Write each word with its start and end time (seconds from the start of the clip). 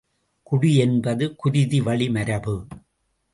குடி 0.43 0.75
என்பது 0.75 1.35
குருதி 1.35 1.81
வழி 1.81 2.09
மரபு. 2.09 2.55